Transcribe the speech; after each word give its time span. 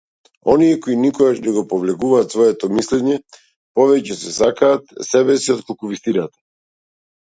Оние 0.53 0.75
кои 0.83 0.95
никогаш 1.05 1.37
не 1.47 1.53
го 1.57 1.63
повлекуваат 1.73 2.33
своето 2.35 2.71
мислење, 2.79 3.21
повеќе 3.79 4.21
се 4.25 4.37
сакаат 4.41 4.93
себеси 5.13 5.57
отколку 5.59 5.97
вистината. 5.97 6.39